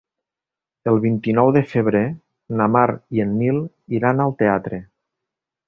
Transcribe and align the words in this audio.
El 0.91 0.95
vint-i-nou 1.03 1.51
de 1.57 1.63
febrer 1.73 2.01
na 2.63 2.69
Mar 2.77 2.87
i 3.19 3.23
en 3.27 3.37
Nil 3.43 3.63
iran 4.01 4.27
al 4.27 4.37
teatre. 4.43 4.85